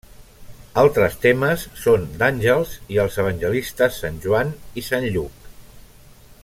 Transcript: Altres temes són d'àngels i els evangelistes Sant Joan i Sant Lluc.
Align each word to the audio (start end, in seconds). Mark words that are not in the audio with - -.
Altres 0.83 1.17
temes 1.25 1.65
són 1.83 2.07
d'àngels 2.21 2.73
i 2.95 2.99
els 3.05 3.21
evangelistes 3.25 4.03
Sant 4.05 4.21
Joan 4.25 4.53
i 4.83 4.89
Sant 4.89 5.11
Lluc. 5.17 5.49